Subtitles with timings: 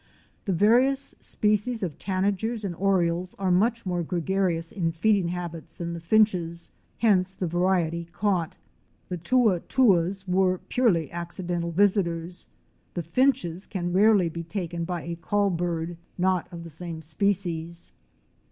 [0.45, 5.93] The various species of Tanagers and Orioles are much more gregarious in feeding habits than
[5.93, 8.57] the Finches, hence the variety caught.
[9.09, 12.47] The Toua touas were purely accidental visitors.
[12.95, 17.91] 'The Finches can rarely be taken by a call bird not of the same species.